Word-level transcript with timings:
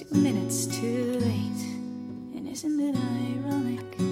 Two 0.00 0.14
minutes 0.14 0.64
too 0.64 1.18
late. 1.20 1.62
And 2.34 2.48
isn't 2.48 2.80
it 2.80 2.96
ironic? 2.96 4.09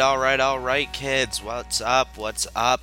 All 0.00 0.18
right, 0.18 0.40
all 0.40 0.58
right, 0.58 0.92
kids. 0.92 1.42
What's 1.42 1.80
up? 1.80 2.18
What's 2.18 2.46
up? 2.54 2.82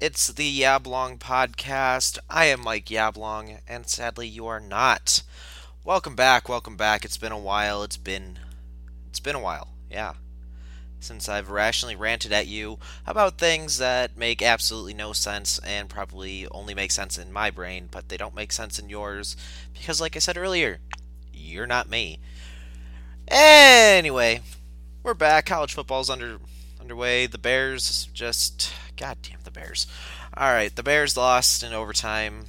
It's 0.00 0.28
the 0.28 0.60
Yablong 0.60 1.18
podcast. 1.18 2.18
I 2.28 2.46
am 2.46 2.62
Mike 2.62 2.86
Yablong, 2.86 3.60
and 3.68 3.86
sadly, 3.86 4.26
you 4.26 4.46
are 4.46 4.58
not. 4.58 5.22
Welcome 5.84 6.16
back. 6.16 6.48
Welcome 6.48 6.76
back. 6.76 7.04
It's 7.04 7.18
been 7.18 7.32
a 7.32 7.38
while. 7.38 7.82
It's 7.82 7.96
been, 7.96 8.38
it's 9.08 9.20
been 9.20 9.36
a 9.36 9.40
while. 9.40 9.68
Yeah, 9.90 10.14
since 10.98 11.28
I've 11.28 11.50
rationally 11.50 11.96
ranted 11.96 12.32
at 12.32 12.46
you 12.46 12.78
about 13.06 13.38
things 13.38 13.78
that 13.78 14.16
make 14.16 14.42
absolutely 14.42 14.94
no 14.94 15.12
sense 15.12 15.60
and 15.60 15.88
probably 15.88 16.48
only 16.50 16.74
make 16.74 16.92
sense 16.92 17.18
in 17.18 17.32
my 17.32 17.50
brain, 17.50 17.88
but 17.90 18.08
they 18.08 18.16
don't 18.16 18.34
make 18.34 18.52
sense 18.52 18.78
in 18.78 18.88
yours 18.88 19.36
because, 19.74 20.00
like 20.00 20.16
I 20.16 20.20
said 20.20 20.36
earlier, 20.36 20.80
you're 21.32 21.66
not 21.66 21.90
me. 21.90 22.18
Anyway, 23.28 24.42
we're 25.02 25.14
back. 25.14 25.46
College 25.46 25.74
football's 25.74 26.10
under 26.10 26.38
underway. 26.80 27.26
The 27.26 27.38
Bears 27.38 28.08
just 28.12 28.72
God 28.96 29.18
damn 29.22 29.40
the 29.44 29.50
Bears. 29.50 29.86
All 30.36 30.52
right, 30.52 30.74
the 30.74 30.82
Bears 30.82 31.16
lost 31.16 31.62
in 31.62 31.72
overtime. 31.72 32.44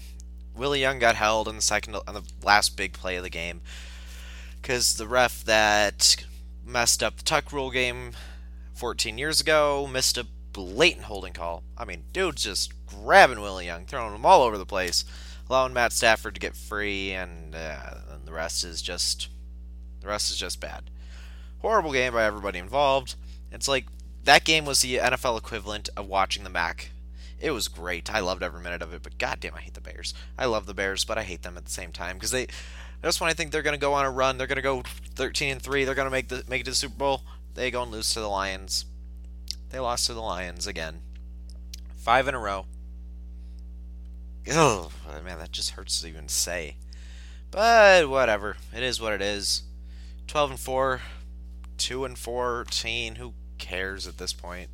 Willie 0.55 0.81
Young 0.81 0.99
got 0.99 1.15
held 1.15 1.47
in 1.47 1.55
the 1.55 1.61
second 1.61 1.95
on 1.95 2.13
the 2.13 2.23
last 2.43 2.75
big 2.75 2.93
play 2.93 3.15
of 3.15 3.23
the 3.23 3.29
game 3.29 3.61
because 4.61 4.95
the 4.95 5.07
ref 5.07 5.43
that 5.45 6.25
messed 6.65 7.01
up 7.01 7.17
the 7.17 7.23
tuck 7.23 7.53
rule 7.53 7.71
game 7.71 8.11
14 8.73 9.17
years 9.17 9.39
ago 9.39 9.87
missed 9.91 10.17
a 10.17 10.27
blatant 10.51 11.05
holding 11.05 11.33
call. 11.33 11.63
I 11.77 11.85
mean, 11.85 12.03
dude's 12.11 12.43
just 12.43 12.73
grabbing 12.85 13.39
Willie 13.39 13.65
Young, 13.65 13.85
throwing 13.85 14.13
him 14.13 14.25
all 14.25 14.43
over 14.43 14.57
the 14.57 14.65
place, 14.65 15.05
allowing 15.49 15.73
Matt 15.73 15.93
Stafford 15.93 16.33
to 16.33 16.41
get 16.41 16.57
free, 16.57 17.13
and, 17.13 17.55
uh, 17.55 17.95
and 18.11 18.25
the 18.25 18.33
rest 18.33 18.65
is 18.65 18.81
just 18.81 19.29
the 20.01 20.07
rest 20.07 20.31
is 20.31 20.37
just 20.37 20.59
bad 20.59 20.90
horrible 21.61 21.91
game 21.91 22.13
by 22.13 22.23
everybody 22.23 22.59
involved. 22.59 23.15
It's 23.51 23.67
like 23.67 23.85
that 24.23 24.43
game 24.43 24.65
was 24.65 24.81
the 24.81 24.97
NFL 24.97 25.37
equivalent 25.37 25.89
of 25.95 26.07
watching 26.07 26.43
the 26.43 26.49
MAC. 26.49 26.91
It 27.39 27.51
was 27.51 27.67
great. 27.67 28.13
I 28.13 28.19
loved 28.19 28.43
every 28.43 28.61
minute 28.61 28.81
of 28.81 28.93
it, 28.93 29.01
but 29.01 29.17
goddamn, 29.17 29.55
I 29.55 29.61
hate 29.61 29.73
the 29.73 29.81
Bears. 29.81 30.13
I 30.37 30.45
love 30.45 30.67
the 30.67 30.75
Bears, 30.75 31.03
but 31.03 31.17
I 31.17 31.23
hate 31.23 31.41
them 31.41 31.57
at 31.57 31.65
the 31.65 31.71
same 31.71 31.91
time 31.91 32.17
because 32.17 32.31
they. 32.31 32.47
Just 33.03 33.19
when 33.19 33.31
I 33.31 33.33
think 33.33 33.51
they're 33.51 33.63
going 33.63 33.73
to 33.73 33.79
go 33.79 33.93
on 33.93 34.05
a 34.05 34.11
run, 34.11 34.37
they're 34.37 34.45
going 34.45 34.57
to 34.57 34.61
go 34.61 34.83
13 35.15 35.53
and 35.53 35.61
three. 35.61 35.85
They're 35.85 35.95
going 35.95 36.05
to 36.05 36.11
make 36.11 36.27
the 36.27 36.43
make 36.47 36.61
it 36.61 36.65
to 36.65 36.71
the 36.71 36.75
Super 36.75 36.97
Bowl. 36.97 37.23
They 37.55 37.71
go 37.71 37.81
and 37.81 37.91
lose 37.91 38.13
to 38.13 38.19
the 38.19 38.29
Lions. 38.29 38.85
They 39.71 39.79
lost 39.79 40.05
to 40.05 40.13
the 40.13 40.21
Lions 40.21 40.67
again, 40.67 41.01
five 41.97 42.27
in 42.27 42.35
a 42.35 42.39
row. 42.39 42.65
Oh 44.49 44.91
man, 45.23 45.39
that 45.39 45.51
just 45.51 45.71
hurts 45.71 46.01
to 46.01 46.07
even 46.07 46.27
say. 46.27 46.75
But 47.49 48.07
whatever, 48.09 48.57
it 48.73 48.83
is 48.83 49.01
what 49.01 49.13
it 49.13 49.21
is. 49.21 49.63
12 50.27 50.51
and 50.51 50.59
four, 50.59 51.01
two 51.81 52.05
and 52.05 52.17
fourteen. 52.17 53.15
Who 53.15 53.33
cares 53.57 54.07
at 54.07 54.19
this 54.19 54.33
point? 54.33 54.69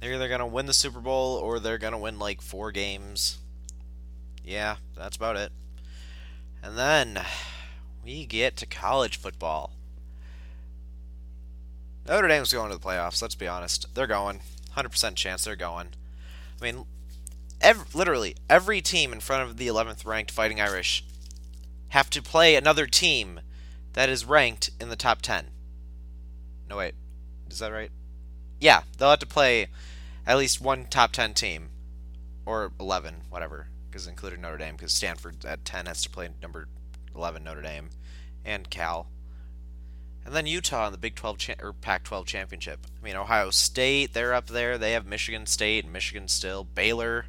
They're 0.00 0.12
either 0.12 0.28
gonna 0.28 0.46
win 0.46 0.66
the 0.66 0.74
Super 0.74 0.98
Bowl 0.98 1.36
or 1.36 1.60
they're 1.60 1.78
gonna 1.78 1.98
win 1.98 2.18
like 2.18 2.42
four 2.42 2.72
games. 2.72 3.38
Yeah, 4.44 4.76
that's 4.96 5.16
about 5.16 5.36
it. 5.36 5.52
And 6.64 6.76
then 6.76 7.24
we 8.04 8.26
get 8.26 8.56
to 8.56 8.66
college 8.66 9.16
football. 9.16 9.72
Notre 12.08 12.26
Dame's 12.26 12.52
going 12.52 12.70
to 12.72 12.76
the 12.76 12.84
playoffs. 12.84 13.22
Let's 13.22 13.36
be 13.36 13.46
honest, 13.46 13.94
they're 13.94 14.08
going. 14.08 14.40
100% 14.76 15.14
chance 15.14 15.44
they're 15.44 15.54
going. 15.54 15.88
I 16.60 16.64
mean, 16.64 16.86
ev 17.60 17.94
literally 17.94 18.34
every 18.50 18.80
team 18.80 19.12
in 19.12 19.20
front 19.20 19.48
of 19.48 19.56
the 19.56 19.68
11th 19.68 20.04
ranked 20.04 20.32
Fighting 20.32 20.60
Irish 20.60 21.04
have 21.90 22.10
to 22.10 22.20
play 22.20 22.56
another 22.56 22.86
team 22.86 23.38
that 23.92 24.08
is 24.08 24.24
ranked 24.24 24.70
in 24.80 24.88
the 24.88 24.96
top 24.96 25.22
10. 25.22 25.51
No, 26.72 26.78
wait. 26.78 26.94
Is 27.50 27.58
that 27.58 27.70
right? 27.70 27.90
Yeah, 28.58 28.84
they'll 28.96 29.10
have 29.10 29.18
to 29.18 29.26
play 29.26 29.66
at 30.26 30.38
least 30.38 30.58
one 30.58 30.86
top 30.86 31.12
10 31.12 31.34
team. 31.34 31.68
Or 32.46 32.72
11, 32.80 33.24
whatever. 33.28 33.66
Because 33.90 34.06
including 34.06 34.40
Notre 34.40 34.56
Dame, 34.56 34.76
because 34.76 34.94
Stanford 34.94 35.44
at 35.44 35.66
10 35.66 35.84
has 35.84 36.02
to 36.02 36.08
play 36.08 36.30
number 36.40 36.68
11 37.14 37.44
Notre 37.44 37.60
Dame. 37.60 37.90
And 38.42 38.70
Cal. 38.70 39.08
And 40.24 40.34
then 40.34 40.46
Utah 40.46 40.86
in 40.86 40.92
the 40.92 40.98
Big 40.98 41.14
12 41.14 41.36
cha- 41.36 41.54
or 41.60 41.74
Pac 41.74 42.04
12 42.04 42.24
championship. 42.24 42.86
I 42.98 43.04
mean, 43.04 43.16
Ohio 43.16 43.50
State, 43.50 44.14
they're 44.14 44.32
up 44.32 44.46
there. 44.46 44.78
They 44.78 44.92
have 44.92 45.04
Michigan 45.04 45.44
State 45.44 45.86
Michigan 45.86 46.26
still. 46.26 46.64
Baylor 46.64 47.26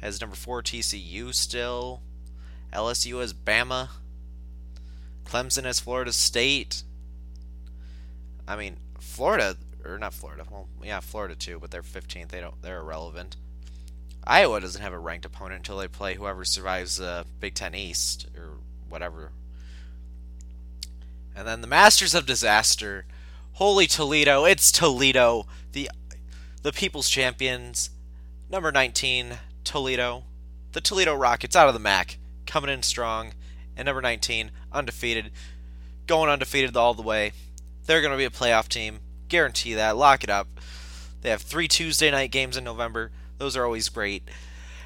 has 0.00 0.20
number 0.20 0.34
4 0.34 0.64
TCU 0.64 1.32
still. 1.32 2.02
LSU 2.72 3.20
has 3.20 3.32
Bama. 3.32 3.90
Clemson 5.24 5.62
has 5.62 5.78
Florida 5.78 6.12
State. 6.12 6.82
I 8.46 8.56
mean, 8.56 8.76
Florida 8.98 9.56
or 9.84 9.98
not 9.98 10.14
Florida. 10.14 10.44
Well, 10.50 10.68
yeah, 10.82 11.00
Florida 11.00 11.34
too, 11.34 11.58
but 11.60 11.70
they're 11.70 11.82
15th. 11.82 12.28
They 12.28 12.40
don't. 12.40 12.60
They're 12.62 12.80
irrelevant. 12.80 13.36
Iowa 14.26 14.60
doesn't 14.60 14.80
have 14.80 14.92
a 14.92 14.98
ranked 14.98 15.26
opponent 15.26 15.60
until 15.60 15.78
they 15.78 15.88
play 15.88 16.14
whoever 16.14 16.44
survives 16.44 16.96
the 16.96 17.26
Big 17.40 17.54
Ten 17.54 17.74
East 17.74 18.26
or 18.36 18.58
whatever. 18.88 19.32
And 21.36 21.46
then 21.46 21.60
the 21.60 21.66
Masters 21.66 22.14
of 22.14 22.26
Disaster. 22.26 23.04
Holy 23.54 23.86
Toledo! 23.86 24.44
It's 24.44 24.72
Toledo, 24.72 25.46
the 25.72 25.90
the 26.62 26.72
People's 26.72 27.08
Champions, 27.08 27.90
number 28.50 28.72
19, 28.72 29.38
Toledo. 29.64 30.24
The 30.72 30.80
Toledo 30.80 31.14
Rockets 31.14 31.54
out 31.54 31.68
of 31.68 31.74
the 31.74 31.78
MAC, 31.78 32.18
coming 32.46 32.70
in 32.70 32.82
strong, 32.82 33.34
and 33.76 33.86
number 33.86 34.00
19, 34.00 34.50
undefeated, 34.72 35.30
going 36.06 36.30
undefeated 36.30 36.76
all 36.76 36.94
the 36.94 37.02
way. 37.02 37.32
They're 37.86 38.00
going 38.00 38.12
to 38.12 38.18
be 38.18 38.24
a 38.24 38.30
playoff 38.30 38.68
team. 38.68 39.00
Guarantee 39.28 39.74
that. 39.74 39.96
Lock 39.96 40.24
it 40.24 40.30
up. 40.30 40.48
They 41.22 41.30
have 41.30 41.42
three 41.42 41.68
Tuesday 41.68 42.10
night 42.10 42.30
games 42.30 42.56
in 42.56 42.64
November. 42.64 43.10
Those 43.38 43.56
are 43.56 43.64
always 43.64 43.88
great. 43.88 44.28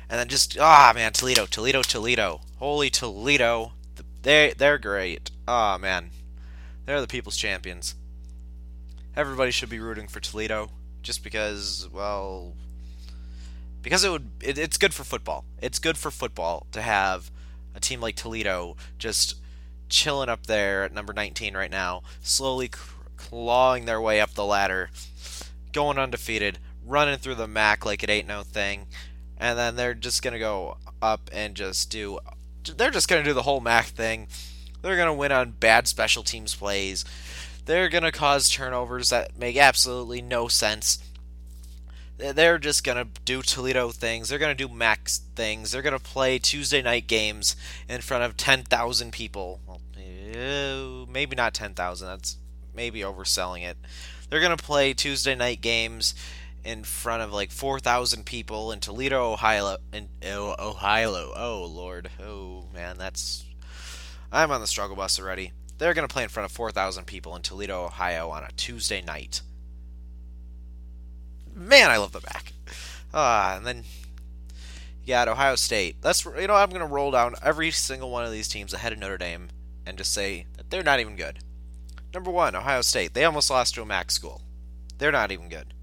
And 0.08 0.18
then 0.18 0.28
just 0.28 0.56
ah 0.58 0.92
man, 0.94 1.12
Toledo, 1.12 1.46
Toledo, 1.46 1.82
Toledo. 1.82 2.40
Holy 2.56 2.90
Toledo. 2.90 3.72
They 4.22 4.54
they're 4.56 4.78
great. 4.78 5.30
Ah 5.46 5.78
man. 5.78 6.10
They're 6.86 7.00
the 7.00 7.06
people's 7.06 7.36
champions. 7.36 7.94
Everybody 9.16 9.50
should 9.50 9.68
be 9.68 9.80
rooting 9.80 10.08
for 10.08 10.20
Toledo 10.20 10.70
just 11.02 11.22
because 11.22 11.88
well 11.92 12.54
because 13.82 14.04
it 14.04 14.10
would 14.10 14.30
it, 14.40 14.58
it's 14.58 14.78
good 14.78 14.94
for 14.94 15.04
football. 15.04 15.44
It's 15.60 15.78
good 15.78 15.98
for 15.98 16.10
football 16.10 16.66
to 16.72 16.82
have 16.82 17.30
a 17.74 17.80
team 17.80 18.00
like 18.00 18.16
Toledo 18.16 18.76
just 18.96 19.34
chilling 19.88 20.28
up 20.28 20.46
there 20.46 20.84
at 20.84 20.92
number 20.92 21.12
19 21.12 21.56
right 21.56 21.70
now, 21.70 22.02
slowly 22.22 22.70
clawing 23.16 23.84
their 23.84 24.00
way 24.00 24.20
up 24.20 24.34
the 24.34 24.44
ladder, 24.44 24.90
going 25.72 25.98
undefeated, 25.98 26.58
running 26.84 27.18
through 27.18 27.34
the 27.34 27.48
MAC 27.48 27.84
like 27.84 28.02
it 28.02 28.10
ain't 28.10 28.28
no 28.28 28.42
thing, 28.42 28.86
and 29.36 29.58
then 29.58 29.76
they're 29.76 29.94
just 29.94 30.22
gonna 30.22 30.38
go 30.38 30.76
up 31.00 31.30
and 31.32 31.54
just 31.54 31.90
do. 31.90 32.18
They're 32.76 32.90
just 32.90 33.08
gonna 33.08 33.24
do 33.24 33.34
the 33.34 33.42
whole 33.42 33.60
MAC 33.60 33.86
thing. 33.86 34.28
They're 34.82 34.96
to 35.08 35.12
win 35.12 35.32
on 35.32 35.52
bad 35.52 35.88
special 35.88 36.22
teams 36.22 36.54
plays. 36.54 37.04
They're 37.64 37.88
to 38.04 38.12
cause 38.12 38.48
turnovers 38.48 39.10
that 39.10 39.38
make 39.38 39.56
absolutely 39.56 40.22
no 40.22 40.48
sense. 40.48 40.98
They're 42.18 42.58
just 42.58 42.82
going 42.82 42.98
to 42.98 43.08
do 43.24 43.42
Toledo 43.42 43.90
things. 43.90 44.28
They're 44.28 44.40
going 44.40 44.56
to 44.56 44.66
do 44.66 44.72
Max 44.72 45.18
things. 45.36 45.70
They're 45.70 45.82
going 45.82 45.96
to 45.96 46.00
play 46.00 46.40
Tuesday 46.40 46.82
night 46.82 47.06
games 47.06 47.54
in 47.88 48.00
front 48.00 48.24
of 48.24 48.36
10,000 48.36 49.12
people. 49.12 49.60
Well, 49.66 49.80
eh, 49.96 51.04
maybe 51.08 51.36
not 51.36 51.54
10,000. 51.54 52.08
That's 52.08 52.36
maybe 52.74 53.00
overselling 53.00 53.62
it. 53.62 53.76
They're 54.28 54.40
going 54.40 54.56
to 54.56 54.62
play 54.62 54.94
Tuesday 54.94 55.36
night 55.36 55.60
games 55.60 56.14
in 56.64 56.82
front 56.82 57.22
of 57.22 57.32
like 57.32 57.52
4,000 57.52 58.26
people 58.26 58.72
in 58.72 58.80
Toledo, 58.80 59.32
Ohio. 59.32 59.76
In 59.92 60.08
oh, 60.26 60.56
Ohio. 60.58 61.32
Oh, 61.36 61.70
Lord. 61.70 62.10
Oh, 62.20 62.64
man. 62.74 62.98
That's. 62.98 63.44
I'm 64.32 64.50
on 64.50 64.60
the 64.60 64.66
struggle 64.66 64.96
bus 64.96 65.20
already. 65.20 65.52
They're 65.78 65.94
going 65.94 66.06
to 66.06 66.12
play 66.12 66.24
in 66.24 66.28
front 66.28 66.46
of 66.46 66.52
4,000 66.52 67.06
people 67.06 67.36
in 67.36 67.42
Toledo, 67.42 67.84
Ohio 67.84 68.30
on 68.30 68.42
a 68.42 68.50
Tuesday 68.56 69.00
night. 69.00 69.40
Man, 71.58 71.90
I 71.90 71.96
love 71.96 72.12
the 72.12 72.20
back. 72.20 72.52
Ah, 73.12 73.56
and 73.56 73.66
then 73.66 73.82
you 75.02 75.08
got 75.08 75.26
Ohio 75.26 75.56
State. 75.56 75.96
That's 76.00 76.24
you 76.24 76.46
know 76.46 76.54
I'm 76.54 76.70
to 76.70 76.84
roll 76.86 77.10
down 77.10 77.34
every 77.42 77.72
single 77.72 78.10
one 78.10 78.24
of 78.24 78.30
these 78.30 78.46
teams 78.46 78.72
ahead 78.72 78.92
of 78.92 78.98
Notre 79.00 79.18
Dame 79.18 79.48
and 79.84 79.98
just 79.98 80.14
say 80.14 80.46
that 80.56 80.70
they're 80.70 80.84
not 80.84 81.00
even 81.00 81.16
good. 81.16 81.40
Number 82.14 82.30
one, 82.30 82.54
Ohio 82.54 82.82
State. 82.82 83.12
They 83.12 83.24
almost 83.24 83.50
lost 83.50 83.74
to 83.74 83.82
a 83.82 83.86
MAC 83.86 84.10
school. 84.12 84.42
They're 84.98 85.10
not 85.10 85.32
even 85.32 85.48
good. 85.48 85.74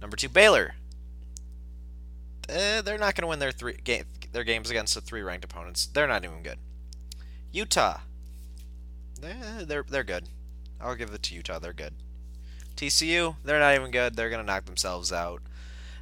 Number 0.00 0.16
two, 0.16 0.28
Baylor. 0.28 0.74
Uh, 2.48 2.80
they're 2.82 2.98
not 2.98 3.14
going 3.14 3.22
to 3.22 3.28
win 3.28 3.38
their 3.38 3.52
three 3.52 3.76
game, 3.84 4.04
their 4.32 4.44
games 4.44 4.70
against 4.70 4.94
the 4.94 5.00
three 5.00 5.22
ranked 5.22 5.44
opponents. 5.44 5.86
They're 5.86 6.08
not 6.08 6.24
even 6.24 6.42
good. 6.42 6.58
Utah. 7.52 7.98
Eh, 9.22 9.64
they're 9.64 9.84
they're 9.86 10.02
good. 10.02 10.28
I'll 10.80 10.96
give 10.96 11.10
it 11.10 11.22
to 11.24 11.34
Utah. 11.34 11.58
They're 11.58 11.72
good. 11.72 11.94
TCU, 12.82 13.36
they're 13.44 13.60
not 13.60 13.76
even 13.76 13.92
good. 13.92 14.16
They're 14.16 14.28
going 14.28 14.44
to 14.44 14.52
knock 14.52 14.64
themselves 14.64 15.12
out. 15.12 15.40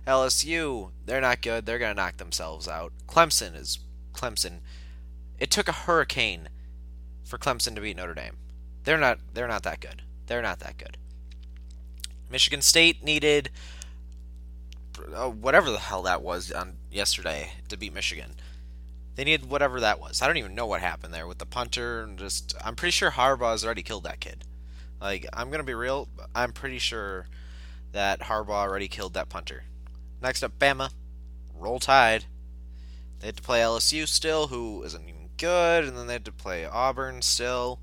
LSU, 0.06 0.90
they're 1.04 1.20
not 1.20 1.42
good. 1.42 1.66
They're 1.66 1.78
going 1.78 1.94
to 1.94 2.02
knock 2.02 2.16
themselves 2.16 2.66
out. 2.66 2.94
Clemson 3.06 3.54
is 3.54 3.80
Clemson. 4.14 4.60
It 5.38 5.50
took 5.50 5.68
a 5.68 5.72
hurricane 5.72 6.48
for 7.22 7.36
Clemson 7.36 7.74
to 7.74 7.82
beat 7.82 7.98
Notre 7.98 8.14
Dame. 8.14 8.38
They're 8.84 8.96
not 8.96 9.18
they're 9.34 9.46
not 9.46 9.62
that 9.64 9.80
good. 9.80 10.02
They're 10.26 10.40
not 10.40 10.60
that 10.60 10.78
good. 10.78 10.96
Michigan 12.30 12.62
State 12.62 13.04
needed 13.04 13.50
uh, 15.14 15.28
whatever 15.28 15.70
the 15.70 15.78
hell 15.78 16.02
that 16.02 16.22
was 16.22 16.50
on 16.50 16.78
yesterday 16.90 17.52
to 17.68 17.76
beat 17.76 17.92
Michigan. 17.92 18.36
They 19.16 19.24
needed 19.24 19.50
whatever 19.50 19.80
that 19.80 20.00
was. 20.00 20.22
I 20.22 20.26
don't 20.26 20.38
even 20.38 20.54
know 20.54 20.66
what 20.66 20.80
happened 20.80 21.12
there 21.12 21.26
with 21.26 21.38
the 21.38 21.46
punter 21.46 22.02
and 22.02 22.18
just 22.18 22.54
I'm 22.64 22.74
pretty 22.74 22.92
sure 22.92 23.10
Harbaugh 23.10 23.52
has 23.52 23.66
already 23.66 23.82
killed 23.82 24.04
that 24.04 24.20
kid. 24.20 24.44
Like 25.00 25.26
I'm 25.32 25.50
gonna 25.50 25.64
be 25.64 25.74
real, 25.74 26.08
I'm 26.34 26.52
pretty 26.52 26.78
sure 26.78 27.26
that 27.92 28.20
Harbaugh 28.20 28.50
already 28.50 28.88
killed 28.88 29.14
that 29.14 29.28
punter. 29.28 29.64
Next 30.22 30.42
up, 30.42 30.58
Bama. 30.58 30.90
Roll 31.54 31.78
Tide. 31.78 32.24
They 33.18 33.28
had 33.28 33.36
to 33.36 33.42
play 33.42 33.60
LSU 33.60 34.06
still, 34.08 34.46
who 34.46 34.82
isn't 34.82 35.08
even 35.08 35.28
good, 35.36 35.84
and 35.84 35.96
then 35.96 36.06
they 36.06 36.14
had 36.14 36.24
to 36.24 36.32
play 36.32 36.64
Auburn 36.64 37.22
still. 37.22 37.80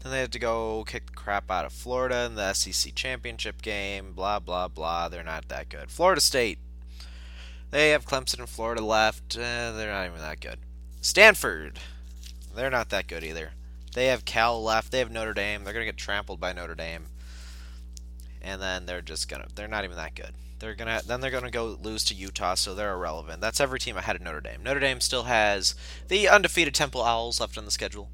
Then 0.00 0.12
they 0.12 0.20
had 0.20 0.32
to 0.32 0.38
go 0.38 0.84
kick 0.86 1.06
the 1.06 1.12
crap 1.12 1.50
out 1.50 1.64
of 1.64 1.72
Florida 1.72 2.24
in 2.26 2.34
the 2.34 2.52
SEC 2.52 2.94
championship 2.94 3.62
game. 3.62 4.12
Blah 4.12 4.40
blah 4.40 4.68
blah. 4.68 5.08
They're 5.08 5.22
not 5.22 5.48
that 5.48 5.68
good. 5.68 5.90
Florida 5.90 6.20
State. 6.20 6.58
They 7.70 7.90
have 7.90 8.06
Clemson 8.06 8.40
and 8.40 8.48
Florida 8.48 8.84
left. 8.84 9.36
They're 9.36 9.72
not 9.72 10.06
even 10.06 10.20
that 10.20 10.40
good. 10.40 10.58
Stanford. 11.00 11.80
They're 12.54 12.70
not 12.70 12.90
that 12.90 13.06
good 13.08 13.24
either. 13.24 13.52
They 13.94 14.06
have 14.06 14.24
Cal 14.24 14.62
left. 14.62 14.92
They 14.92 14.98
have 14.98 15.10
Notre 15.10 15.32
Dame. 15.34 15.64
They're 15.64 15.72
gonna 15.72 15.86
get 15.86 15.96
trampled 15.96 16.40
by 16.40 16.52
Notre 16.52 16.74
Dame. 16.74 17.06
And 18.42 18.60
then 18.60 18.86
they're 18.86 19.00
just 19.00 19.28
gonna. 19.28 19.46
They're 19.54 19.68
not 19.68 19.84
even 19.84 19.96
that 19.96 20.14
good. 20.14 20.34
They're 20.58 20.74
gonna. 20.74 21.00
Then 21.06 21.20
they're 21.20 21.30
gonna 21.30 21.50
go 21.50 21.78
lose 21.80 22.04
to 22.04 22.14
Utah, 22.14 22.54
so 22.54 22.74
they're 22.74 22.92
irrelevant. 22.92 23.40
That's 23.40 23.60
every 23.60 23.78
team 23.78 23.96
ahead 23.96 24.16
of 24.16 24.22
Notre 24.22 24.40
Dame. 24.40 24.62
Notre 24.62 24.80
Dame 24.80 25.00
still 25.00 25.24
has 25.24 25.74
the 26.08 26.28
undefeated 26.28 26.74
Temple 26.74 27.02
Owls 27.02 27.40
left 27.40 27.56
on 27.56 27.64
the 27.64 27.70
schedule 27.70 28.10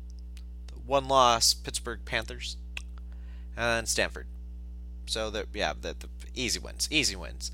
one 0.91 1.07
loss, 1.07 1.55
Pittsburgh 1.55 2.01
Panthers, 2.05 2.57
and 3.57 3.89
Stanford. 3.89 4.27
So 5.07 5.31
that 5.31 5.47
yeah, 5.55 5.73
the, 5.81 5.95
the 5.99 6.09
easy 6.35 6.59
wins, 6.59 6.89
easy 6.91 7.17
wins. 7.17 7.53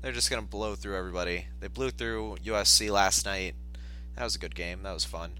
They're 0.00 0.10
just 0.12 0.30
gonna 0.30 0.42
blow 0.42 0.74
through 0.74 0.96
everybody. 0.96 1.46
They 1.60 1.68
blew 1.68 1.90
through 1.90 2.38
USC 2.44 2.90
last 2.90 3.24
night. 3.24 3.54
That 4.16 4.24
was 4.24 4.34
a 4.34 4.38
good 4.38 4.54
game. 4.54 4.82
That 4.82 4.94
was 4.94 5.04
fun. 5.04 5.38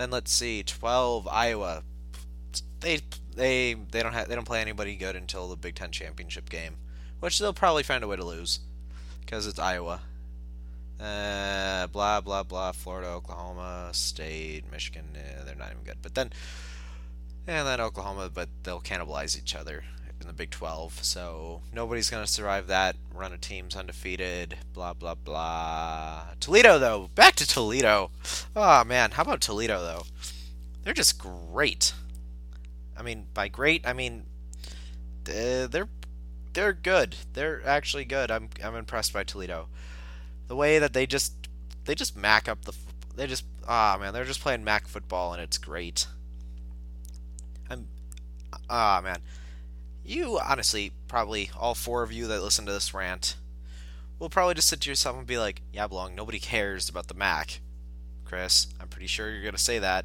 Then 0.00 0.10
let's 0.10 0.32
see, 0.32 0.62
12 0.62 1.28
Iowa. 1.28 1.82
They 2.80 3.00
they 3.36 3.74
they 3.74 4.02
don't 4.02 4.14
have 4.14 4.28
they 4.28 4.34
don't 4.34 4.46
play 4.46 4.62
anybody 4.62 4.96
good 4.96 5.14
until 5.14 5.46
the 5.46 5.56
Big 5.56 5.74
Ten 5.74 5.90
championship 5.90 6.48
game, 6.48 6.76
which 7.20 7.38
they'll 7.38 7.52
probably 7.52 7.82
find 7.82 8.02
a 8.02 8.08
way 8.08 8.16
to 8.16 8.24
lose, 8.24 8.60
because 9.20 9.46
it's 9.46 9.58
Iowa. 9.58 10.00
Uh, 10.98 11.86
blah 11.88 12.22
blah 12.22 12.42
blah. 12.42 12.72
Florida, 12.72 13.08
Oklahoma 13.08 13.90
State, 13.92 14.64
Michigan. 14.72 15.04
Eh, 15.14 15.44
they're 15.44 15.54
not 15.54 15.70
even 15.72 15.84
good. 15.84 15.98
But 16.00 16.14
then 16.14 16.32
and 17.46 17.68
then 17.68 17.78
Oklahoma, 17.78 18.30
but 18.32 18.48
they'll 18.62 18.80
cannibalize 18.80 19.36
each 19.36 19.54
other 19.54 19.84
in 20.20 20.26
the 20.26 20.32
Big 20.32 20.50
12. 20.50 21.04
So 21.04 21.62
nobody's 21.72 22.10
going 22.10 22.24
to 22.24 22.30
survive 22.30 22.66
that 22.66 22.96
run 23.14 23.32
of 23.32 23.40
teams 23.40 23.76
undefeated. 23.76 24.58
Blah 24.72 24.94
blah 24.94 25.14
blah. 25.14 26.22
Toledo 26.40 26.78
though, 26.78 27.10
back 27.14 27.34
to 27.36 27.46
Toledo. 27.46 28.10
Oh 28.54 28.84
man, 28.84 29.12
how 29.12 29.22
about 29.22 29.40
Toledo 29.40 29.80
though? 29.80 30.04
They're 30.82 30.94
just 30.94 31.18
great. 31.18 31.92
I 32.96 33.02
mean, 33.02 33.26
by 33.32 33.48
great, 33.48 33.86
I 33.86 33.92
mean 33.92 34.24
they're 35.24 35.88
they're 36.52 36.72
good. 36.72 37.16
They're 37.32 37.66
actually 37.66 38.04
good. 38.04 38.30
I'm 38.30 38.48
I'm 38.62 38.74
impressed 38.74 39.12
by 39.12 39.24
Toledo. 39.24 39.68
The 40.48 40.56
way 40.56 40.78
that 40.78 40.92
they 40.92 41.06
just 41.06 41.34
they 41.84 41.94
just 41.94 42.16
mac 42.16 42.48
up 42.48 42.64
the 42.64 42.72
they 43.16 43.26
just 43.26 43.44
ah 43.68 43.96
man, 44.00 44.12
they're 44.12 44.24
just 44.24 44.40
playing 44.40 44.64
mac 44.64 44.86
football 44.86 45.32
and 45.32 45.42
it's 45.42 45.58
great. 45.58 46.06
I'm 47.68 47.86
ah 48.68 49.00
man. 49.02 49.20
You 50.04 50.38
honestly, 50.40 50.92
probably 51.08 51.50
all 51.56 51.74
four 51.74 52.02
of 52.02 52.12
you 52.12 52.26
that 52.26 52.42
listen 52.42 52.66
to 52.66 52.72
this 52.72 52.94
rant 52.94 53.36
will 54.18 54.30
probably 54.30 54.54
just 54.54 54.68
sit 54.68 54.80
to 54.82 54.88
yourself 54.88 55.16
and 55.16 55.26
be 55.26 55.38
like, 55.38 55.62
"Yablong. 55.72 56.14
Nobody 56.14 56.38
cares 56.38 56.88
about 56.88 57.08
the 57.08 57.14
MAC." 57.14 57.60
Chris, 58.24 58.68
I'm 58.78 58.88
pretty 58.88 59.06
sure 59.06 59.30
you're 59.30 59.44
gonna 59.44 59.58
say 59.58 59.78
that, 59.78 60.04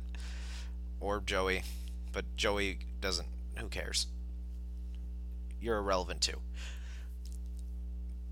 or 0.99 1.21
Joey, 1.21 1.63
but 2.11 2.35
Joey 2.35 2.79
doesn't. 3.01 3.27
Who 3.57 3.67
cares? 3.67 4.07
You're 5.59 5.77
irrelevant 5.77 6.21
too. 6.21 6.41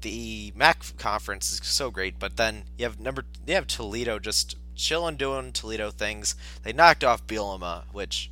The 0.02 0.52
MAC 0.56 0.98
conference 0.98 1.52
is 1.52 1.60
so 1.64 1.90
great, 1.90 2.20
but 2.20 2.38
then 2.38 2.66
you 2.78 2.86
have 2.86 3.00
number 3.00 3.26
you 3.46 3.56
have 3.56 3.68
Toledo 3.68 4.20
just 4.20 4.58
chilling 4.76 5.16
doing 5.16 5.52
Toledo 5.52 5.92
things. 5.92 6.36
They 6.64 6.74
knocked 6.74 7.04
off 7.04 7.26
Bielema, 7.28 7.86
which 7.92 8.30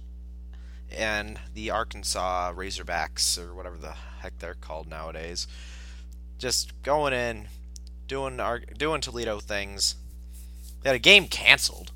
and 0.96 1.40
the 1.54 1.70
Arkansas 1.70 2.54
Razorbacks 2.54 3.38
or 3.38 3.54
whatever 3.54 3.78
the 3.78 3.96
heck 4.20 4.38
they're 4.40 4.54
called 4.54 4.88
nowadays, 4.88 5.48
just 6.38 6.80
going 6.84 7.14
in, 7.14 7.48
doing 8.08 8.40
our, 8.40 8.60
doing 8.60 9.02
Toledo 9.02 9.40
things. 9.40 9.96
They 10.82 10.90
had 10.90 10.96
a 10.96 11.00
game 11.00 11.28
canceled. 11.28 11.92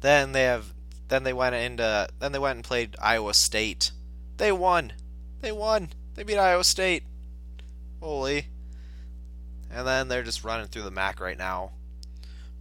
Then 0.00 0.32
they 0.32 0.44
have 0.44 0.72
then 1.08 1.24
they 1.24 1.32
went 1.32 1.54
into 1.54 2.08
then 2.18 2.32
they 2.32 2.38
went 2.38 2.56
and 2.56 2.64
played 2.64 2.96
Iowa 3.00 3.34
State. 3.34 3.90
They 4.38 4.52
won. 4.52 4.92
They 5.40 5.52
won. 5.52 5.90
They 6.14 6.22
beat 6.22 6.38
Iowa 6.38 6.64
State. 6.64 7.02
Holy. 8.00 8.46
And 9.70 9.86
then 9.86 10.08
they're 10.08 10.22
just 10.22 10.44
running 10.44 10.66
through 10.66 10.82
the 10.82 10.90
MAC 10.90 11.20
right 11.20 11.38
now. 11.38 11.72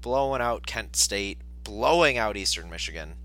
Blowing 0.02 0.42
out 0.42 0.68
Kent 0.68 0.96
State, 0.96 1.40
blowing 1.64 2.18
out 2.18 2.38
Eastern 2.38 2.70
Michigan 2.70 3.16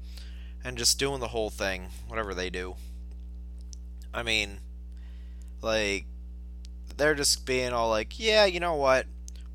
and 0.64 0.78
just 0.78 0.98
doing 0.98 1.20
the 1.20 1.28
whole 1.28 1.50
thing, 1.50 1.90
whatever 2.08 2.34
they 2.34 2.48
do. 2.48 2.74
I 4.12 4.22
mean, 4.22 4.60
like, 5.60 6.06
they're 6.96 7.14
just 7.14 7.44
being 7.44 7.72
all 7.72 7.90
like, 7.90 8.18
yeah, 8.18 8.46
you 8.46 8.60
know 8.60 8.74
what? 8.74 9.06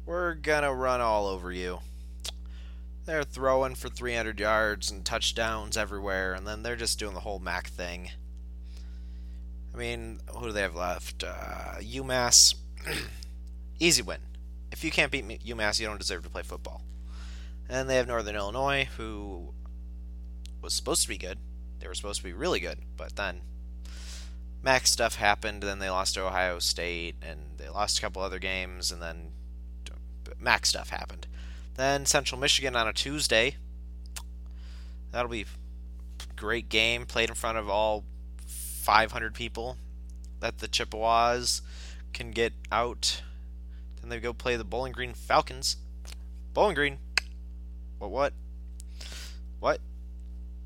We're 0.05 0.35
gonna 0.35 0.73
run 0.73 1.01
all 1.01 1.27
over 1.27 1.51
you. 1.51 1.79
They're 3.05 3.23
throwing 3.23 3.73
for 3.73 3.89
300 3.89 4.39
yards 4.39 4.91
and 4.91 5.03
touchdowns 5.03 5.75
everywhere, 5.75 6.35
and 6.35 6.45
then 6.45 6.61
they're 6.61 6.75
just 6.75 6.99
doing 6.99 7.15
the 7.15 7.21
whole 7.21 7.39
MAC 7.39 7.67
thing. 7.67 8.11
I 9.73 9.77
mean, 9.77 10.19
who 10.27 10.47
do 10.47 10.51
they 10.51 10.61
have 10.61 10.75
left? 10.75 11.23
Uh, 11.23 11.79
UMass. 11.79 12.55
Easy 13.79 14.01
win. 14.01 14.19
If 14.71 14.83
you 14.83 14.91
can't 14.91 15.11
beat 15.11 15.25
UMass, 15.25 15.79
you 15.79 15.87
don't 15.87 15.97
deserve 15.97 16.23
to 16.23 16.29
play 16.29 16.43
football. 16.43 16.83
And 17.67 17.89
they 17.89 17.95
have 17.95 18.07
Northern 18.07 18.35
Illinois, 18.35 18.89
who 18.97 19.53
was 20.61 20.73
supposed 20.73 21.03
to 21.03 21.09
be 21.09 21.17
good. 21.17 21.37
They 21.79 21.87
were 21.87 21.95
supposed 21.95 22.19
to 22.19 22.25
be 22.25 22.33
really 22.33 22.59
good, 22.59 22.79
but 22.97 23.15
then 23.15 23.41
MAC 24.61 24.87
stuff 24.87 25.15
happened. 25.15 25.63
Then 25.63 25.79
they 25.79 25.89
lost 25.89 26.15
to 26.15 26.25
Ohio 26.25 26.59
State, 26.59 27.15
and 27.21 27.39
they 27.57 27.69
lost 27.69 27.97
a 27.97 28.01
couple 28.01 28.21
other 28.21 28.39
games, 28.39 28.91
and 28.91 29.01
then 29.01 29.31
MAC 30.39 30.65
stuff 30.65 30.89
happened. 30.89 31.27
Then 31.75 32.05
Central 32.05 32.39
Michigan 32.39 32.75
on 32.75 32.87
a 32.87 32.93
Tuesday. 32.93 33.55
That'll 35.11 35.31
be 35.31 35.45
great 36.35 36.69
game 36.69 37.05
played 37.05 37.29
in 37.29 37.35
front 37.35 37.57
of 37.57 37.69
all 37.69 38.03
500 38.45 39.33
people 39.33 39.77
that 40.39 40.59
the 40.59 40.67
Chippewas 40.67 41.61
can 42.13 42.31
get 42.31 42.53
out. 42.71 43.21
Then 44.01 44.09
they 44.09 44.19
go 44.19 44.33
play 44.33 44.55
the 44.55 44.63
Bowling 44.63 44.93
Green 44.93 45.13
Falcons. 45.13 45.77
Bowling 46.53 46.75
Green. 46.75 46.99
What? 47.97 48.11
What? 48.11 48.33
What? 49.59 49.79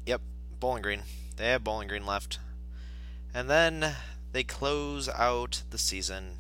Yep, 0.06 0.22
Bowling 0.60 0.82
Green. 0.82 1.04
They 1.38 1.48
have 1.48 1.64
Bowling 1.64 1.88
Green 1.88 2.06
left. 2.06 2.40
And 3.34 3.50
then 3.50 3.96
they 4.32 4.44
close 4.44 5.10
out 5.10 5.64
the 5.70 5.78
season 5.78 6.38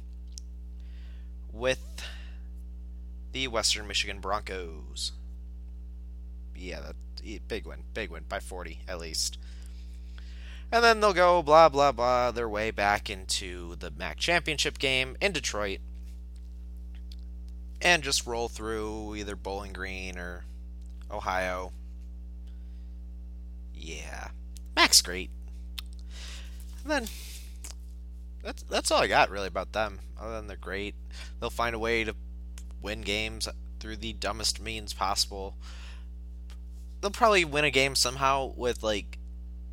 with 1.51 2.03
the 3.31 3.47
Western 3.47 3.87
Michigan 3.87 4.19
Broncos. 4.19 5.11
Yeah, 6.55 6.81
that 6.81 7.47
big 7.47 7.65
win, 7.65 7.83
big 7.93 8.11
win 8.11 8.25
by 8.27 8.39
40 8.39 8.81
at 8.87 8.99
least. 8.99 9.37
And 10.71 10.83
then 10.83 10.99
they'll 10.99 11.13
go 11.13 11.43
blah 11.43 11.69
blah 11.69 11.91
blah 11.91 12.31
their 12.31 12.49
way 12.49 12.71
back 12.71 13.09
into 13.09 13.75
the 13.75 13.91
MAC 13.91 14.17
championship 14.17 14.79
game 14.79 15.15
in 15.21 15.31
Detroit. 15.31 15.79
And 17.81 18.03
just 18.03 18.25
roll 18.25 18.47
through 18.47 19.15
either 19.15 19.35
Bowling 19.35 19.73
Green 19.73 20.17
or 20.17 20.45
Ohio. 21.11 21.71
Yeah. 23.83 24.29
MAC's 24.77 25.01
great. 25.01 25.29
And 26.83 26.91
then 26.91 27.07
that's 28.41 28.63
that's 28.63 28.91
all 28.91 29.01
I 29.01 29.07
got 29.07 29.29
really 29.29 29.47
about 29.47 29.73
them. 29.73 29.99
Other 30.19 30.35
than 30.35 30.47
they're 30.47 30.57
great. 30.57 30.95
They'll 31.39 31.49
find 31.49 31.75
a 31.75 31.79
way 31.79 32.03
to 32.03 32.15
win 32.81 33.01
games 33.01 33.47
through 33.79 33.97
the 33.97 34.13
dumbest 34.13 34.61
means 34.61 34.93
possible. 34.93 35.57
They'll 37.01 37.11
probably 37.11 37.43
win 37.43 37.65
a 37.65 37.71
game 37.71 37.95
somehow 37.95 38.53
with 38.55 38.83
like 38.83 39.19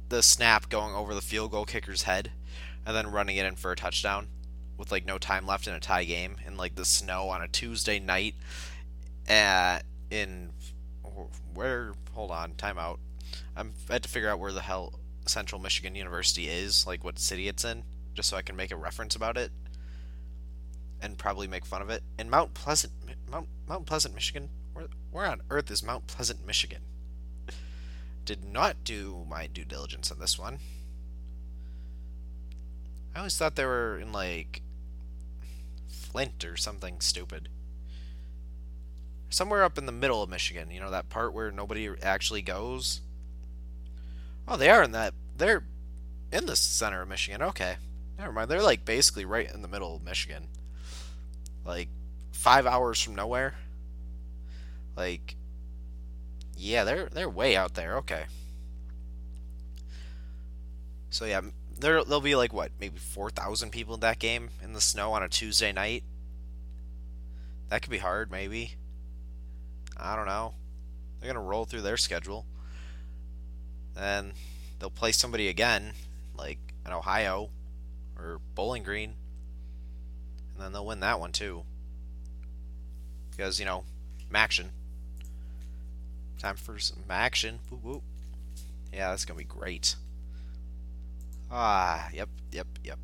the 0.09 0.23
snap 0.23 0.69
going 0.69 0.95
over 0.95 1.14
the 1.14 1.21
field 1.21 1.52
goal 1.52 1.64
kicker's 1.64 2.02
head 2.02 2.33
and 2.85 2.97
then 2.97 3.12
running 3.12 3.37
it 3.37 3.47
in 3.47 3.55
for 3.55 3.71
a 3.71 3.76
touchdown 3.76 4.26
with 4.76 4.90
like 4.90 5.07
no 5.07 5.19
time 5.19 5.47
left 5.47 5.69
in 5.69 5.75
a 5.75 5.79
tie 5.79 6.02
game 6.02 6.37
in 6.45 6.57
like 6.57 6.75
the 6.75 6.85
snow 6.85 7.29
on 7.29 7.43
a 7.43 7.49
Tuesday 7.49 8.00
night 8.00 8.35
at 9.29 9.85
in 10.11 10.50
where 11.55 11.93
hold 12.12 12.33
on 12.33 12.52
timeout 12.55 12.99
I'm 13.56 13.72
I 13.88 13.94
had 13.94 14.02
to 14.02 14.08
figure 14.08 14.28
out 14.28 14.38
where 14.38 14.52
the 14.52 14.62
hell 14.62 15.00
Central 15.26 15.60
Michigan 15.60 15.94
University 15.94 16.49
is 16.49 16.87
like 16.87 17.04
what 17.04 17.18
city 17.18 17.49
it's 17.49 17.64
in 17.64 17.84
just 18.14 18.28
so 18.28 18.37
I 18.37 18.42
can 18.42 18.56
make 18.56 18.70
a 18.70 18.76
reference 18.76 19.14
about 19.14 19.37
it 19.37 19.52
and 21.00 21.16
probably 21.18 21.46
make 21.46 21.64
fun 21.64 21.82
of 21.82 21.90
it. 21.90 22.02
And 22.18 22.30
Mount 22.30 22.54
Pleasant, 22.54 22.92
Mount, 23.30 23.49
Mount 23.66 23.87
Pleasant, 23.87 24.14
Michigan. 24.14 24.50
Where, 24.72 24.87
where 25.10 25.26
on 25.26 25.42
earth 25.50 25.70
is 25.70 25.82
Mount 25.82 26.06
Pleasant, 26.06 26.46
Michigan? 26.46 26.82
Did 28.25 28.44
not 28.44 28.84
do 28.84 29.25
my 29.28 29.46
due 29.46 29.64
diligence 29.64 30.12
on 30.12 30.18
this 30.18 30.38
one. 30.38 30.58
I 33.14 33.18
always 33.18 33.37
thought 33.37 33.56
they 33.56 33.64
were 33.64 33.99
in 33.99 34.12
like 34.12 34.62
Flint 35.88 36.44
or 36.44 36.56
something 36.56 37.00
stupid. 37.00 37.49
Somewhere 39.30 39.64
up 39.64 39.78
in 39.78 39.87
the 39.87 39.92
middle 39.92 40.22
of 40.22 40.28
Michigan, 40.28 40.70
you 40.70 40.80
know 40.80 40.90
that 40.90 41.08
part 41.08 41.32
where 41.32 41.50
nobody 41.50 41.88
actually 42.02 42.42
goes. 42.42 43.00
Oh, 44.50 44.57
they 44.57 44.69
are 44.69 44.83
in 44.83 44.92
that. 44.92 45.14
They're 45.37 45.64
in 46.33 46.47
the 46.47 46.57
center 46.57 47.02
of 47.02 47.09
Michigan. 47.09 47.40
Okay, 47.40 47.76
never 48.19 48.33
mind. 48.33 48.50
They're 48.50 48.62
like 48.62 48.85
basically 48.85 49.25
right 49.25 49.50
in 49.50 49.62
the 49.62 49.69
middle 49.69 49.97
of 49.97 50.02
Michigan 50.02 50.49
like 51.64 51.88
five 52.33 52.66
hours 52.66 53.00
from 53.00 53.14
nowhere. 53.14 53.54
Like, 54.97 55.37
yeah, 56.57 56.85
they're 56.85 57.09
they're 57.11 57.28
way 57.28 57.57
out 57.57 57.75
there. 57.75 57.97
Okay. 57.99 58.25
So 61.11 61.25
yeah, 61.25 61.40
there 61.78 62.04
there'll 62.04 62.21
be 62.21 62.35
like 62.35 62.52
what, 62.52 62.73
maybe 62.80 62.99
four 62.99 63.30
thousand 63.30 63.71
people 63.71 63.95
in 63.95 64.00
that 64.00 64.19
game 64.19 64.50
in 64.62 64.73
the 64.73 64.80
snow 64.80 65.12
on 65.12 65.23
a 65.23 65.28
Tuesday 65.28 65.73
night. 65.73 66.04
That 67.69 67.83
could 67.83 67.90
be 67.90 67.99
hard, 67.99 68.30
maybe. 68.30 68.75
I 69.97 70.16
don't 70.16 70.26
know. 70.26 70.54
They're 71.21 71.33
gonna 71.33 71.45
roll 71.45 71.64
through 71.64 71.83
their 71.83 71.97
schedule. 71.97 72.47
Then 73.94 74.32
they'll 74.78 74.90
play 74.90 75.12
somebody 75.12 75.49
again, 75.49 75.92
like 76.37 76.59
in 76.87 76.92
Ohio 76.92 77.50
or 78.18 78.40
Bowling 78.54 78.82
Green 78.82 79.14
and 80.61 80.66
then 80.66 80.73
they'll 80.75 80.85
win 80.85 81.00
that 81.00 81.18
one 81.18 81.32
too. 81.32 81.62
Because, 83.30 83.59
you 83.59 83.64
know, 83.64 83.85
action. 84.35 84.73
Time 86.38 86.56
for 86.56 86.78
some 86.78 86.99
action. 87.09 87.61
Yeah, 88.92 89.09
that's 89.09 89.25
to 89.25 89.35
be 89.35 89.44
great. 89.44 89.97
Ah, 91.50 92.11
yep, 92.12 92.28
yep, 92.52 92.66
yep. 92.85 92.99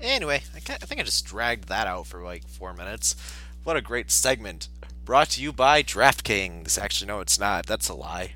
Anyway, 0.00 0.42
I, 0.54 0.56
I 0.56 0.76
think 0.86 0.98
I 0.98 1.04
just 1.04 1.26
dragged 1.26 1.68
that 1.68 1.86
out 1.86 2.06
for 2.06 2.22
like 2.22 2.48
four 2.48 2.72
minutes. 2.72 3.14
What 3.62 3.76
a 3.76 3.82
great 3.82 4.10
segment. 4.10 4.68
Brought 5.04 5.28
to 5.30 5.42
you 5.42 5.52
by 5.52 5.82
DraftKings. 5.82 6.78
Actually, 6.78 7.08
no, 7.08 7.20
it's 7.20 7.38
not. 7.38 7.66
That's 7.66 7.90
a 7.90 7.94
lie. 7.94 8.32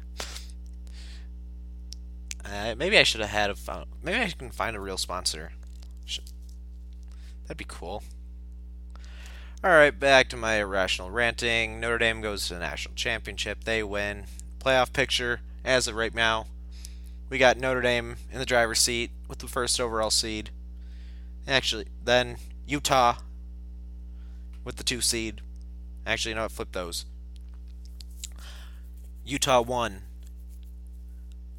Uh, 2.50 2.74
maybe 2.76 2.98
I 2.98 3.02
should 3.02 3.20
have 3.20 3.30
had 3.30 3.50
a 3.50 3.54
found. 3.54 3.86
Maybe 4.02 4.18
I 4.18 4.28
can 4.30 4.50
find 4.50 4.74
a 4.74 4.80
real 4.80 4.96
sponsor. 4.96 5.52
That'd 7.48 7.56
be 7.56 7.64
cool. 7.66 8.02
Alright, 9.64 9.98
back 9.98 10.28
to 10.28 10.36
my 10.36 10.56
irrational 10.56 11.10
ranting. 11.10 11.80
Notre 11.80 11.98
Dame 11.98 12.20
goes 12.20 12.46
to 12.46 12.54
the 12.54 12.60
national 12.60 12.94
championship. 12.94 13.64
They 13.64 13.82
win. 13.82 14.26
Playoff 14.60 14.92
picture, 14.92 15.40
as 15.64 15.88
of 15.88 15.94
right 15.94 16.14
now, 16.14 16.46
we 17.30 17.38
got 17.38 17.58
Notre 17.58 17.80
Dame 17.80 18.16
in 18.30 18.38
the 18.38 18.46
driver's 18.46 18.80
seat 18.80 19.10
with 19.28 19.38
the 19.38 19.48
first 19.48 19.80
overall 19.80 20.10
seed. 20.10 20.50
Actually, 21.46 21.86
then 22.04 22.36
Utah 22.66 23.16
with 24.64 24.76
the 24.76 24.84
two 24.84 25.00
seed. 25.00 25.40
Actually, 26.06 26.34
no, 26.34 26.40
know 26.40 26.44
what? 26.44 26.52
Flip 26.52 26.72
those. 26.72 27.04
Utah 29.24 29.60
1. 29.60 30.02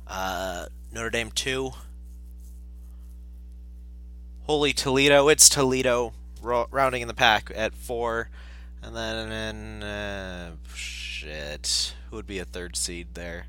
Uh, 0.08 0.66
Notre 0.92 1.10
Dame 1.12 1.32
2. 1.32 1.72
Holy 4.44 4.74
Toledo, 4.74 5.28
it's 5.28 5.48
Toledo 5.48 6.14
rounding 6.42 7.04
in 7.04 7.08
the 7.08 7.14
pack 7.14 7.52
at 7.56 7.76
four, 7.76 8.30
and 8.82 8.96
then 8.96 9.84
uh, 9.84 10.52
shit, 10.74 11.94
who 12.10 12.16
would 12.16 12.26
be 12.26 12.40
a 12.40 12.46
third 12.46 12.76
seed 12.76 13.10
there? 13.14 13.46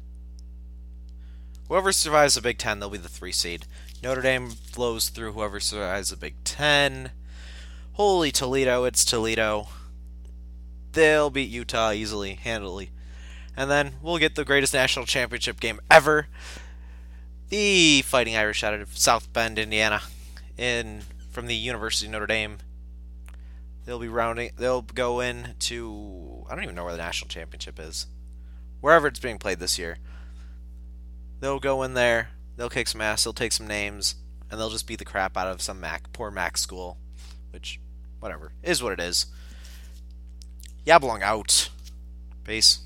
Whoever 1.68 1.92
survives 1.92 2.34
the 2.34 2.42
Big 2.42 2.58
Ten, 2.58 2.80
they'll 2.80 2.90
be 2.90 2.98
the 2.98 3.08
three 3.08 3.32
seed. 3.32 3.64
Notre 4.02 4.22
Dame 4.22 4.50
flows 4.50 5.08
through 5.08 5.32
whoever 5.32 5.60
survives 5.60 6.10
the 6.10 6.16
Big 6.16 6.34
Ten. 6.44 7.12
Holy 7.92 8.30
Toledo, 8.30 8.84
it's 8.84 9.04
Toledo. 9.04 9.68
They'll 10.92 11.30
beat 11.30 11.48
Utah 11.48 11.92
easily, 11.92 12.34
handily. 12.34 12.90
And 13.56 13.70
then 13.70 13.94
we'll 14.02 14.18
get 14.18 14.34
the 14.34 14.44
greatest 14.44 14.74
national 14.74 15.06
championship 15.06 15.60
game 15.60 15.80
ever. 15.90 16.26
The 17.50 18.02
Fighting 18.02 18.36
Irish 18.36 18.62
out 18.62 18.74
of 18.74 18.96
South 18.96 19.32
Bend, 19.32 19.58
Indiana 19.58 20.02
in 20.56 21.02
from 21.32 21.48
the 21.48 21.56
University 21.56 22.06
of 22.06 22.12
Notre 22.12 22.28
Dame. 22.28 22.58
They'll 23.84 23.98
be 23.98 24.06
rounding. 24.06 24.52
They'll 24.56 24.82
go 24.82 25.18
in 25.18 25.56
to 25.58 26.46
I 26.48 26.54
don't 26.54 26.62
even 26.62 26.76
know 26.76 26.84
where 26.84 26.92
the 26.92 26.98
national 26.98 27.28
championship 27.28 27.80
is, 27.80 28.06
wherever 28.80 29.08
it's 29.08 29.18
being 29.18 29.38
played 29.38 29.58
this 29.58 29.80
year. 29.80 29.98
They'll 31.40 31.58
go 31.58 31.82
in 31.82 31.94
there. 31.94 32.30
They'll 32.56 32.70
kick 32.70 32.86
some 32.86 33.00
ass. 33.00 33.24
They'll 33.24 33.32
take 33.32 33.52
some 33.52 33.66
names, 33.66 34.14
and 34.48 34.60
they'll 34.60 34.70
just 34.70 34.86
beat 34.86 35.00
the 35.00 35.04
crap 35.04 35.36
out 35.36 35.48
of 35.48 35.60
some 35.60 35.80
MAC 35.80 36.12
poor 36.12 36.30
MAC 36.30 36.56
school, 36.56 36.98
which 37.50 37.80
whatever 38.20 38.52
is 38.62 38.80
what 38.80 38.92
it 38.92 39.00
is. 39.00 39.26
Yablong 40.86 41.22
out. 41.22 41.70
Peace. 42.44 42.78